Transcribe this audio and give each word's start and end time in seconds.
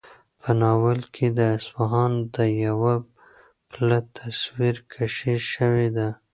په 0.41 0.49
ناول 0.61 0.99
کې 1.13 1.27
د 1.37 1.39
اصفهان 1.57 2.11
د 2.35 2.37
یوه 2.65 2.95
پله 3.71 3.99
تصویرکشي 4.17 5.35
شوې 5.53 5.87
ده. 5.97 6.07